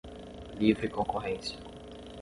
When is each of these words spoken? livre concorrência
livre 0.57 0.87
concorrência 0.89 1.59